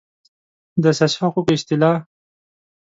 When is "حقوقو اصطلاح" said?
1.23-1.97